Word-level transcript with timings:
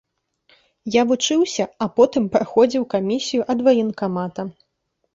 Я 0.99 1.03
вучыўся, 1.11 1.63
а 1.87 1.89
потым 2.01 2.23
праходзіў 2.39 2.89
камісію 2.97 3.41
ад 3.57 3.65
ваенкамата. 3.71 4.53